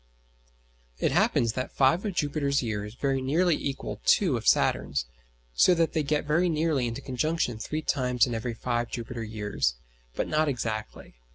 It 0.97 1.11
happens 1.11 1.53
that 1.53 1.71
five 1.71 2.03
of 2.05 2.15
Jupiter's 2.15 2.63
years 2.63 2.95
very 2.95 3.21
nearly 3.21 3.55
equal 3.55 4.01
two 4.03 4.35
of 4.35 4.47
Saturn's, 4.47 5.05
so 5.53 5.75
that 5.75 5.93
they 5.93 6.01
get 6.01 6.25
very 6.25 6.49
nearly 6.49 6.87
into 6.87 7.01
conjunction 7.01 7.59
three 7.59 7.83
times 7.83 8.25
in 8.25 8.33
every 8.33 8.55
five 8.55 8.89
Jupiter 8.89 9.21
years, 9.23 9.75
but 10.15 10.27
not 10.27 10.47
exactly. 10.49 11.13